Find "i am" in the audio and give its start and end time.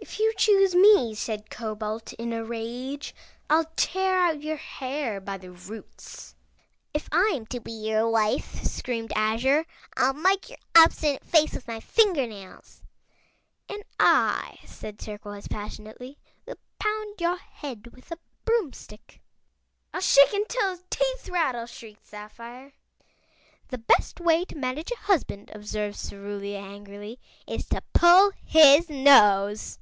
7.12-7.44